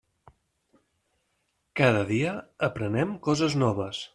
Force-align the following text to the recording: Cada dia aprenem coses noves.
Cada 1.81 2.01
dia 2.13 2.35
aprenem 2.71 3.17
coses 3.29 3.59
noves. 3.67 4.03